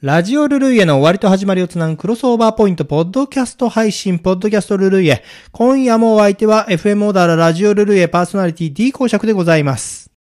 [0.00, 5.24] ラジオルルイエの終わりと始まりをつなぐクロスオーバーポイント、ポッドキャスト配信、ポッドキャストルルイエ。
[5.50, 10.12] 今夜もお相手は FM オーダーラジオルルイエパーソナリティ D 公爵でございます。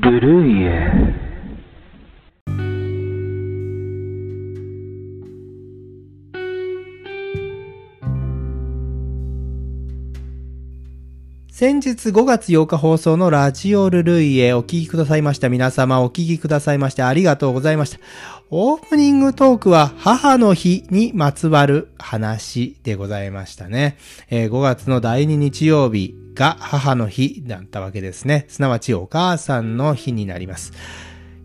[0.00, 1.31] ルルイエ
[11.54, 17.98] 先日5月8日放送のラジオルルイへお聞きくださいました皆様お聞きくださいましてありがとうございました。
[18.48, 23.98] オープニングトークは母の日にまつわる話でございましたね。
[24.30, 28.46] えー5月の第2日曜日が母の日だったわけですね。
[28.48, 30.72] すなわちお母さんの日になります。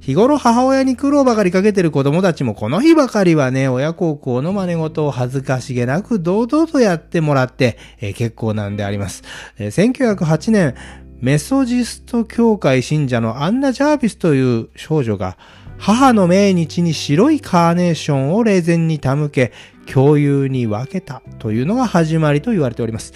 [0.08, 9.24] 日頃母親に苦労ばかりかけてる子供たちもこの日ばかりはね、親孝行の真似事を恥ずかしげなく堂々とやってもらって、えー結構なんであります。
[9.58, 10.76] えー1908年、
[11.20, 15.38] メソジスト教会信者のアンナ・ジャービスという少女が、
[15.78, 19.52] 母の命日に白いカーネーションを霊前に手向け、
[19.92, 23.12] 共有に分けたというのが始まりと言われております。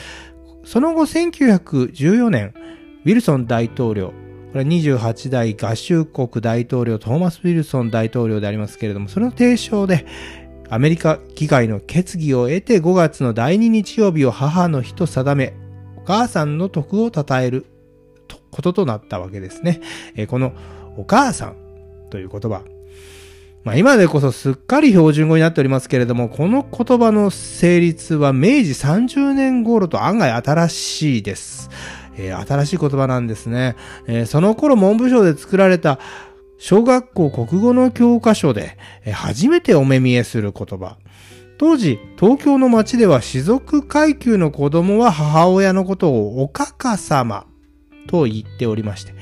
[0.65, 2.53] その後1914年、
[3.05, 4.13] ウィルソン大統領、
[4.51, 10.05] これは28代合衆国大統領トーマス・ウィルソン大統領でありますけれども、その提唱で、
[10.69, 15.53] アメリカ議会の決議を得て5月の第2日曜日を母の日と定め、
[15.95, 17.65] お母さんの徳を称える
[18.51, 19.79] こととなったわけですね。
[20.15, 20.53] えこの
[20.97, 21.55] お母さん
[22.09, 22.63] という言葉。
[23.63, 31.69] まあ今でこそすっかり標準語になっておりますけれども、この言葉の成立は明治30年頃と案外新しいです。
[32.17, 33.75] えー新しい言葉なんですね。
[34.07, 35.99] えーその頃文部省で作られた
[36.57, 40.97] 小学校国語の教科書で、えー初めてお目見えする言葉。
[41.57, 47.45] 当時、東京の町では士族階級の子供は母親のことをおかか様
[48.07, 49.13] と言っておりまして、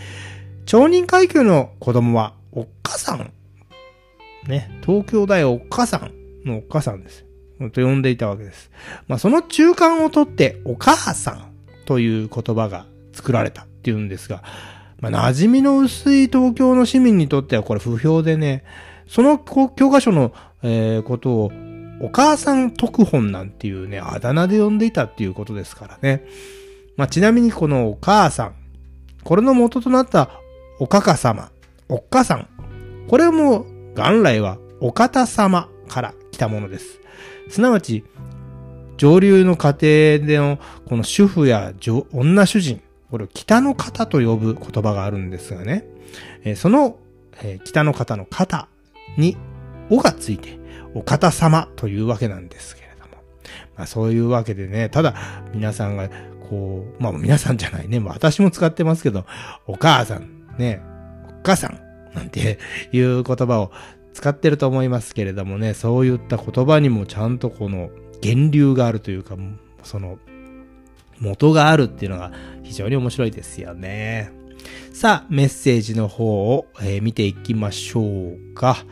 [0.66, 3.34] 町人階級の子供はおっかさん。
[4.48, 6.14] ね、東京大おっかさん
[6.46, 7.26] のおっかさんです。
[7.74, 8.72] と呼んでいたわけです。
[9.08, 11.49] まあ、その中間をとってお母さん
[11.90, 14.44] という言葉が作られたっていうんですが、
[15.00, 18.64] まあ、馴染みの薄い東京の市民にとってはこれ不評でね、
[19.08, 20.32] その教科書の、
[20.62, 21.52] えーことを
[22.00, 26.24] お母さん特本なんていうね、あだ名で呼んでいたっていうことですからね。
[26.96, 28.56] まあ、ちなみにこのお母さん、
[29.24, 30.30] これの元となった
[30.80, 31.50] おかか様、
[31.90, 32.48] おっかさん、
[33.08, 33.66] これも
[33.96, 37.00] 元来はお方様から来たものです。
[37.50, 38.06] すなわち、
[39.00, 45.86] 上流の家庭でのこの主婦や女主人、これを北の方と呼ぶ言葉があるんですがね、
[46.44, 46.98] えーその、
[47.42, 48.68] えー北の方の方
[49.18, 49.38] に、
[49.90, 50.60] おがついて、
[50.94, 53.24] お方様というわけなんですけれども。
[53.78, 55.16] まあそういうわけでね、ただ
[55.54, 56.10] 皆さんが、
[56.50, 59.26] こう、まあ皆さんじゃないね、も私も使ってますけど、
[59.66, 60.28] お母さん、
[60.58, 60.82] ね、
[61.40, 61.80] お母さん、
[62.14, 62.60] なんて
[62.92, 63.72] いう言葉を
[64.14, 67.90] 使ってると思いますけれどもね、そういった言葉にもちゃんとこの
[68.22, 69.36] 源流があるというか、
[69.84, 70.20] その
[71.20, 72.32] 元があるっていうのが
[72.64, 74.32] 非常に面白いですよね。
[74.94, 78.86] さあ、メッセージの方を、えー見ていきましょうか。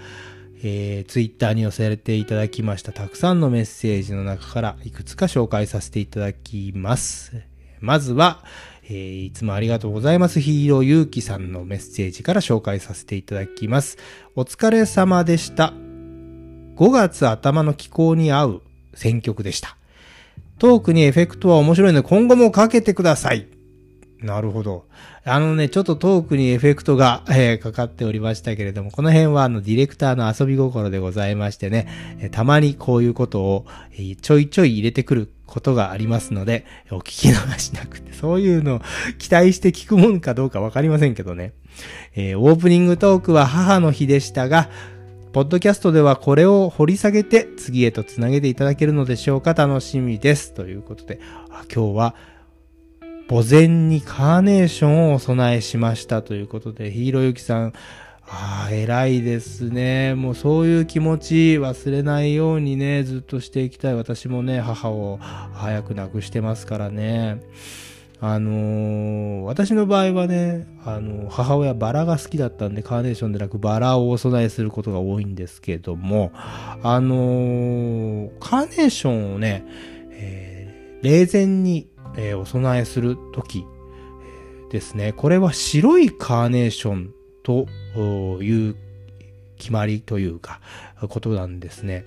[0.64, 7.44] えー、ツイッターに寄せられていただきましたたくさんのメッセージの中からいくつか紹介させていただきます。
[7.80, 8.44] まずは、
[8.84, 10.40] えーいつもありがとうございます。
[10.40, 13.98] ヒーローゆうきさんのメッセージから紹介させていただきます。
[14.36, 15.74] お疲れ様でした。
[16.76, 18.62] 5月頭の気候に合う
[18.98, 19.78] 選曲でした。
[20.60, 23.48] トークにエフェクトは面白いので今後もかけてください。
[24.22, 24.86] なるほど。
[25.24, 31.88] あのね、ちょっとトークにエフェクトが、えーかかっておりましたけれども、この辺はあのディレクターの遊び心でございましてね、
[32.20, 38.82] えーたまにこういうことを、えーちょいちょい入れてくることがありますので、お聞き逃しなくて、そういうのを
[39.20, 41.54] 期待して聞くもんかどうかわかりませんけどね。
[42.16, 44.70] えーオープニングトークは母の日でしたが、
[45.38, 50.52] ポッドキャストではこれを掘り下げて次へとつなげていただけるのでしょうか楽しみです。
[50.52, 51.20] ということで、
[51.72, 52.16] 今日は
[53.30, 57.74] 墓前にカーネーションをお供えしましたということで、ヒーローゆきさん、
[58.28, 60.16] ああ、偉いですね。
[60.16, 63.96] もうそういう気持ち忘れないようにね、ずっとしていきたい。
[63.96, 65.20] 私もね、母を
[65.54, 67.44] 早く亡くしてますからね。
[68.20, 79.66] あのー私の場合はね、あの母親バラが好きだったんで、カーネーションでなくバラをお供えすることが多いんですけども、あのーカーネーションをね、
[80.12, 81.88] えー霊前に、
[82.18, 83.64] えーお供えするとき、
[84.70, 87.68] ですね、これは白いカーネーションと
[88.44, 88.76] いう
[89.58, 90.60] 決まりというか、
[91.08, 92.06] ことなんですね。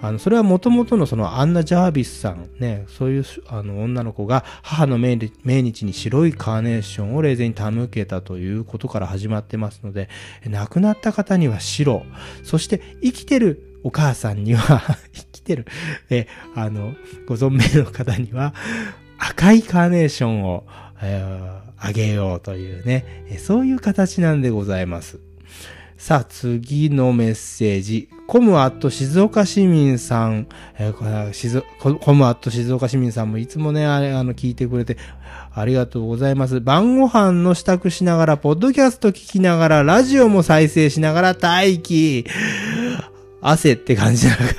[0.00, 10.08] あの、それはもともとのそのアンナ・ジャービスさん、ね、そういうあの女の子が母の命日に白いカーネーションを霊前に手向けたということから始まってますので、
[10.44, 12.04] 亡くなった方には白、
[12.42, 14.80] そして生きてるお母さんには
[15.12, 15.66] 生きてる、
[16.10, 16.94] え、あの、
[17.26, 18.54] ご存命の方には
[19.18, 20.64] 赤いカーネーションを、
[21.00, 25.20] えー、あげようというね、そういう形なんでございます。
[26.02, 28.08] さあ、次のメッセージ。
[28.26, 31.62] コムアット静岡市民さん、えー、
[32.00, 34.96] コムアット静岡市民さんもいつもね、あれ、あの、聞いてくれて、
[35.54, 36.60] ありがとうございます。
[36.60, 42.26] 晩ご飯の支度しながら、ポッドキャスト聞きながら、ラジオも再生しながら待機。
[43.40, 44.54] 汗って感じなのか、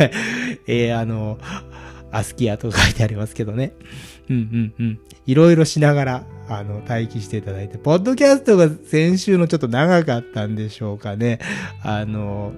[0.66, 1.40] えー、あの、
[2.14, 3.74] アスキアと書いてありますけどね。
[4.30, 5.00] うんうんうん。
[5.26, 11.40] いろいろしながら、あの、待機していただいて、ポッドキャストが先週のちょっと長かったんでしょうかね。
[11.84, 12.52] あの、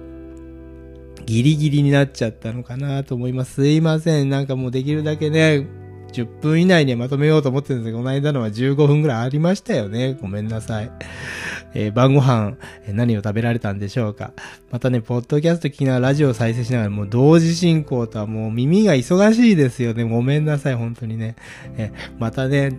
[1.24, 3.54] ギリギリになっちゃったのかなと思います。
[3.54, 4.28] すいません。
[4.28, 5.66] なんかもうできるだけね、
[6.12, 10.16] 10分以内にまとめようと思ってるんですけど、この間のは15分ぐらいありましたよね。
[10.20, 10.90] ごめんなさい。
[11.74, 12.56] えー、晩ご飯、
[12.86, 14.32] え、何を食べられたんでしょうか。
[14.70, 20.04] またね、ポッドキャスト聞きながらラジオを再生しながら、もう同時進行とはもう耳が忙しいですよね。
[20.04, 21.36] ごめんなさい、本当にね。
[21.76, 22.78] えー、またね、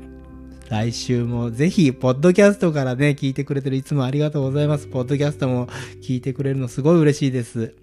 [0.70, 4.88] 来週もぜひ、ポッドキャストからね、聞いてくれてるいつもありがとうございます。
[4.88, 5.68] ポッドキャストも
[6.02, 7.74] 聞いてくれるのすごい嬉しいです。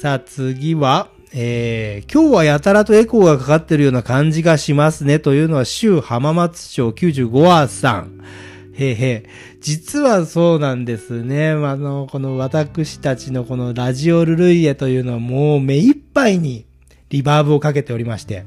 [0.00, 5.18] さあ、次は、えー、今日はやたらとエコーがかかってるような感じがしますね。
[5.18, 8.20] というのは、州浜松町95話さん。
[8.72, 9.24] へへ。
[9.60, 11.50] 実はそうなんですね。
[11.50, 16.64] あの、この私たちのこのラジオルルイエというのはもう目いっぱいに
[17.10, 18.44] リバーブをかけておりまして。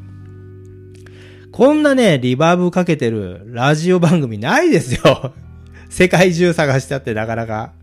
[1.59, 5.33] こんなね、リバーブかけてるラジオ番組ないですよ。
[5.91, 7.73] 世界中探してあってなかなか。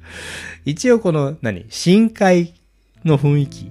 [0.65, 1.67] 一応この、何？
[1.69, 2.55] 深海
[3.05, 3.71] の雰囲気。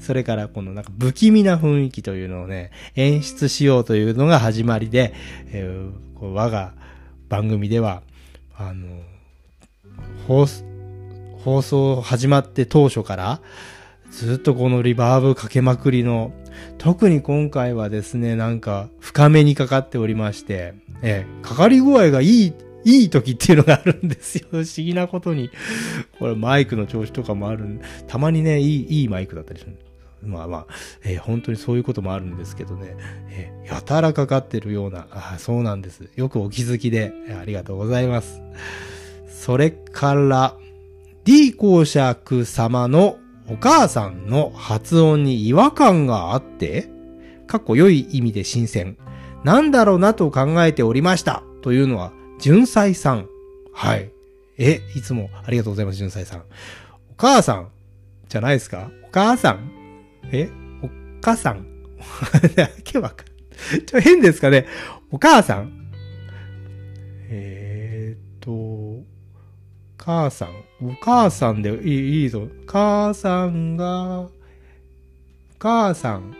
[0.00, 5.14] それからこのなんか不気味な雰囲気というのをね、演出しようというのが始まりで、
[5.50, 6.74] えー、我が
[7.30, 8.02] 番組では、
[8.54, 8.86] あの、
[10.26, 10.46] 放
[11.42, 13.40] 放送始まって当初から、
[14.10, 16.32] ずっとこのリバーブかけまくりの、
[16.78, 22.52] 特に今回はですね、なんか深めにかかっておりまして、えかかり具合がいい、
[22.84, 24.46] いい時っていうのがあるんですよ。
[24.50, 25.50] 不思議なことに。
[26.18, 29.76] これマイクの調子とかもあるんでたまにね、いい、いいマイクだったりする。
[30.22, 30.66] まあまあ、
[31.04, 32.96] えー、本当にそういうこともあるんですけどね、
[33.30, 36.08] えー、やたらかかってるような、あそうなんです。
[36.16, 38.40] よくお気づきで、ありがとうございます。
[39.28, 40.56] それから、
[41.24, 43.18] D 公爵様の
[43.50, 46.88] お母さんの発音に違和感があって、
[47.46, 48.98] かっこ良い意味で新鮮。
[49.44, 51.42] なんだろうなと考えておりました。
[51.62, 53.28] というのは、純才さん。
[53.72, 54.10] はい。
[54.58, 56.40] え、いつもありがとうございます、純才さん。
[56.40, 56.44] お
[57.16, 57.68] 母さん？
[58.28, 58.90] じゃないですか？
[59.04, 59.70] お母さん？
[60.30, 60.50] え？
[60.82, 60.88] お
[61.22, 61.66] 母さん？
[62.54, 63.24] だけわか。
[63.86, 64.66] ちょ、変ですかね？
[65.10, 65.72] お母さん？
[67.30, 68.87] えー、っと、
[70.08, 70.48] 母さん。
[70.80, 72.48] お母さんでいいいいぞ。
[72.66, 74.26] 母さんが、
[75.58, 76.34] 母さん。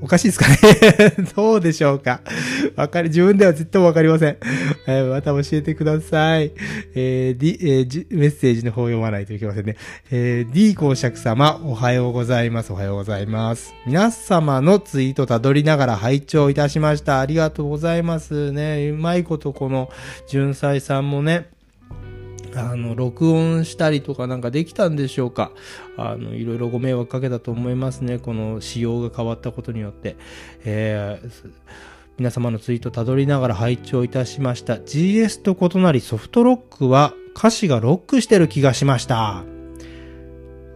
[0.00, 0.56] おかしいですかね
[1.34, 2.20] どうでしょうか
[2.76, 4.36] わかり、自分では絶対わかりません。
[4.86, 6.52] えー、また教えてください。
[6.94, 9.76] えー、D、えー、メッセージの方読まないといけませんね。
[10.12, 12.72] えー、D 公爵様、おはようございます。
[12.72, 13.74] おはようございます。
[13.84, 17.18] 皆様のツイートたどりながら拝聴いたしました。
[17.18, 18.90] ありがとうございますね。
[18.90, 19.90] うまいことこの、
[20.28, 21.48] 純才さんもね、
[22.54, 25.52] あの、録音したりとかなんかできたんでしょうか。
[25.96, 28.18] あの、いろいろご迷惑かけたと思いますね。
[28.18, 30.16] この仕様が変わったことによって。
[30.64, 31.50] えー、
[32.18, 34.74] 皆様のツイートたどりながら拝聴いたしました。
[34.74, 39.44] GS と異なりソフトロックは歌詞がロックしてる気がしました。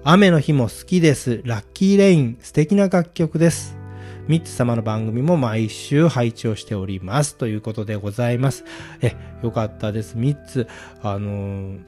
[0.05, 1.41] 雨の日も好きです。
[1.45, 3.84] ラッキーレイン素敵な楽曲です。
[4.29, 7.37] ミッツ様の番組も毎週配置をしております。
[7.37, 8.65] ということでございます。
[9.03, 10.17] え、よかったです。
[10.17, 10.67] ミッツ、
[11.03, 11.81] あのー、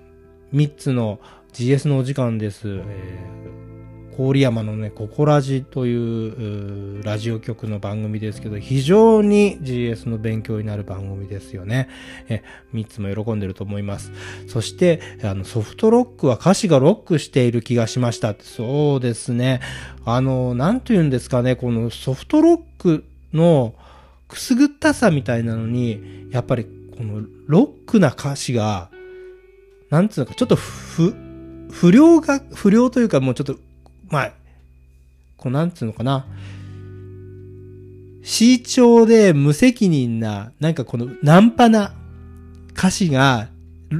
[0.52, 1.20] ミッツの
[1.52, 2.62] GS のお時間です。
[2.66, 3.85] えー
[4.18, 11.88] 郡山のね、ココラジというラジオ局の番組ですけど、非常に GS の勉強になる番組ですよね。
[12.28, 12.42] え、
[12.72, 14.12] 3つも喜んでると思います。
[14.46, 18.34] そして、あの、ソフトロックは歌詞がロックしている気がしました。
[18.40, 19.60] そうですね。
[20.04, 23.04] あの、なんと言うんですかね、このソフトロック
[23.34, 23.74] の
[24.28, 26.64] くすぐったさみたいなのに、やっぱり
[26.96, 28.90] このロックな歌詞が、
[29.90, 31.14] なんつうのか、ちょっと不、
[31.70, 33.56] 不良が、不良というかもうちょっと
[34.08, 34.32] まあ、
[35.36, 36.26] こうなんつうのかな。
[38.22, 41.94] 市長で無責任な、なんかこのナンパな
[42.76, 43.48] 歌詞が、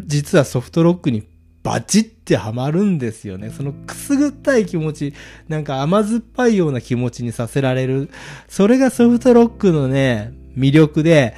[0.05, 1.23] 実はソフトロックに
[1.63, 3.51] バチってハマるんですよね。
[3.51, 5.15] そのくすぐったい気持ち、
[5.49, 8.11] なんか甘酸っぱいような気持ちにさせられる。
[8.49, 11.35] それがソフトロックのね、魅力で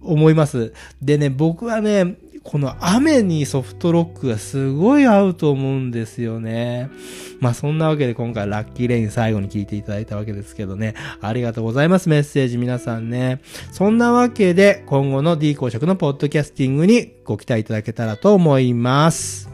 [0.00, 0.72] 思います。
[1.02, 6.90] でね、僕はね、この雨にソフトロックがすごい合うと思うんですよね。
[7.38, 10.94] まあそんなわけで今回ラッキーレイン最後に聞いていただいたわけですけどね。
[11.20, 12.08] ありがとうございます。
[12.08, 13.40] メッセージ皆さんね。
[13.72, 19.49] そんなわけで今後の D 公職のポッドキャスティングにご期待いただけたらと思います。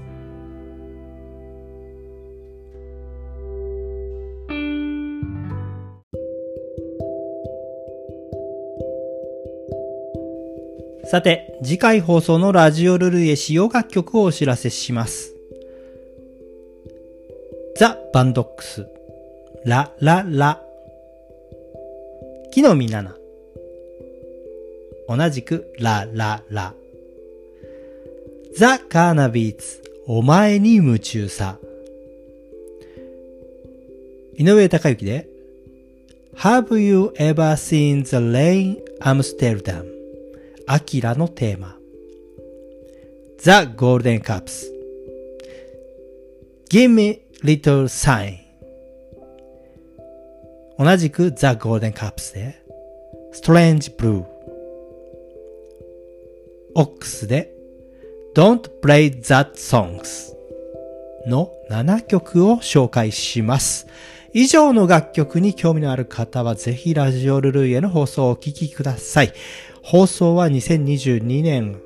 [11.08, 15.36] さて、次回放送のラジオルルイエ使用楽曲をお知らせします。
[17.76, 18.88] ザ・バンドックス、
[19.64, 20.60] ラ・ラ・ラ、
[22.50, 23.14] 木の実七、
[25.08, 26.74] 同じくラ・ラ・ラ、
[28.58, 31.58] ザ・カーナビーツ、お前に夢中さ、
[34.34, 35.28] 井上隆之で
[36.38, 39.95] Have you ever seen the rain Amsterdam?
[40.68, 41.76] アキラのテーマ。
[43.38, 44.66] The Golden Cups
[46.68, 48.38] Give me little sign
[50.76, 52.56] 同じく The Golden Cups で
[53.32, 54.24] Strange Blue
[56.74, 57.52] オックスで
[58.34, 60.34] Don't Play That Songs
[61.28, 63.86] の7曲を紹介します。
[64.38, 69.32] 以上の楽曲に興味のある方はぜひラジオルルイへの放送をお聴きください。
[69.82, 71.80] 放送は2022年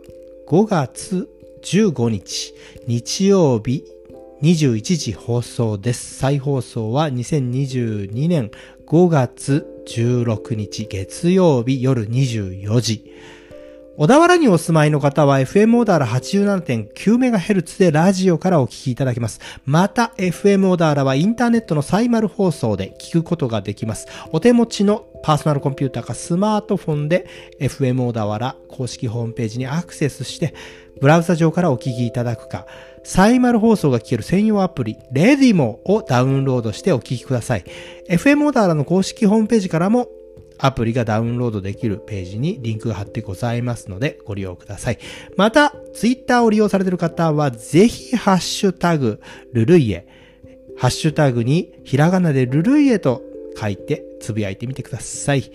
[0.48, 1.28] 5月
[1.62, 2.52] 15日、
[2.88, 3.84] 日曜日
[4.42, 6.16] 21時放送です。
[6.16, 8.50] 再放送は2022年
[8.84, 13.04] 5月16日月曜日夜24時。
[14.00, 19.40] 小田原にお住まいの方は FM オーダーラ 87.9MHz でラジオからお聞きいただけます。
[19.66, 24.06] また FM オーダーラはインターネットのサイマル放送で聞くことができます。
[24.32, 27.28] お手持ちのパーソナルコンピューターかスマートフォンで
[27.60, 30.54] FM オーダーラ公式ホームページにアクセスして
[31.02, 32.64] ブラウザ上からお聞きいただくか、
[33.04, 37.64] サイマル放送が聞ける専用アプリ、レディモをダウンロードしてお聞きください。
[38.08, 40.08] FM オーダーラの公式ホームページからも
[40.62, 44.98] アプリがダウンロードできるページにリンクが貼ってございますのでご利用ください。
[45.36, 49.20] また、ツイッターを利用されている方は、ぜひハッシュタグ、
[49.52, 50.06] ルルイエ、
[50.76, 53.22] ハッシュタグにひらがなでルルイエと
[53.58, 55.50] 書いてつぶやいてみてください。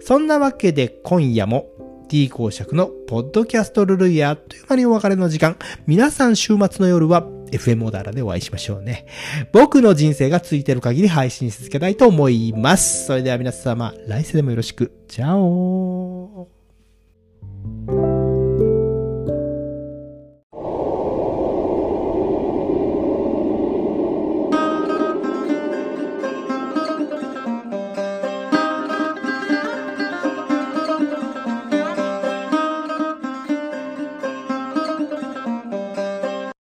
[0.00, 1.68] そんなわけで今夜も
[2.08, 5.56] D 公爵のポッドキャストルルイヤーという間にお別れの時間。
[5.86, 7.26] 皆さん週末の夜は
[7.58, 9.06] FM オダーラでお会いしましょうね。
[9.52, 13.06] 僕の人生がついてる限り配信し続けたいと思います。
[13.06, 14.92] それでは皆様、来世でもよろしく。
[15.08, 16.03] じゃあおー。